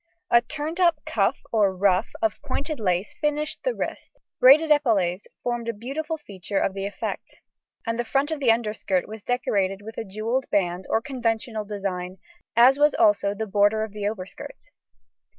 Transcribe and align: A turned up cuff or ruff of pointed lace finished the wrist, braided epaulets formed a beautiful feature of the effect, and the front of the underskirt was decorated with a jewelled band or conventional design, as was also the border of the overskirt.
A 0.31 0.41
turned 0.41 0.79
up 0.79 0.99
cuff 1.05 1.37
or 1.51 1.77
ruff 1.77 2.07
of 2.23 2.41
pointed 2.41 2.79
lace 2.79 3.13
finished 3.21 3.61
the 3.61 3.75
wrist, 3.75 4.17
braided 4.39 4.71
epaulets 4.71 5.27
formed 5.43 5.69
a 5.69 5.73
beautiful 5.73 6.17
feature 6.17 6.57
of 6.57 6.73
the 6.73 6.87
effect, 6.87 7.35
and 7.85 7.99
the 7.99 8.03
front 8.03 8.31
of 8.31 8.39
the 8.39 8.51
underskirt 8.51 9.07
was 9.07 9.21
decorated 9.21 9.83
with 9.83 9.99
a 9.99 10.03
jewelled 10.03 10.49
band 10.49 10.87
or 10.89 11.03
conventional 11.03 11.65
design, 11.65 12.17
as 12.55 12.79
was 12.79 12.95
also 12.95 13.35
the 13.35 13.45
border 13.45 13.83
of 13.83 13.91
the 13.93 14.07
overskirt. 14.07 14.71